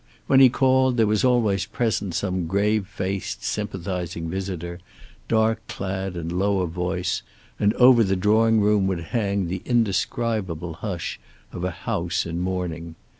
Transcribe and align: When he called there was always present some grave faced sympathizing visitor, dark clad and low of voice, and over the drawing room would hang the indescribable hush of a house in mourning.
When 0.25 0.39
he 0.39 0.49
called 0.49 0.97
there 0.97 1.05
was 1.05 1.23
always 1.23 1.67
present 1.67 2.15
some 2.15 2.47
grave 2.47 2.87
faced 2.87 3.43
sympathizing 3.43 4.31
visitor, 4.31 4.79
dark 5.27 5.61
clad 5.67 6.15
and 6.15 6.31
low 6.31 6.61
of 6.61 6.71
voice, 6.71 7.21
and 7.59 7.71
over 7.75 8.03
the 8.03 8.15
drawing 8.15 8.61
room 8.61 8.87
would 8.87 9.01
hang 9.13 9.45
the 9.45 9.61
indescribable 9.63 10.73
hush 10.73 11.19
of 11.51 11.63
a 11.63 11.69
house 11.69 12.25
in 12.25 12.39
mourning. 12.39 12.95